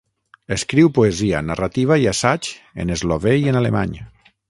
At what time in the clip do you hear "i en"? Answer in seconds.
3.45-3.65